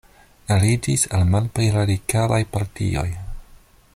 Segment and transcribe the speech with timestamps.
[0.53, 3.09] Aliĝis al malpli radikalaj partioj.